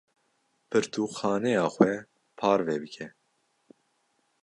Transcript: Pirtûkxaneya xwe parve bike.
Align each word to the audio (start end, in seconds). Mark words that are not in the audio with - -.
Pirtûkxaneya 0.69 1.65
xwe 1.73 1.91
parve 2.39 2.75
bike. 2.81 3.07